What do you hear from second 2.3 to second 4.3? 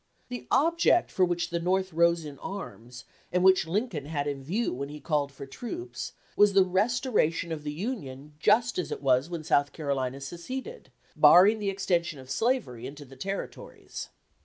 arms, and which Lincoln had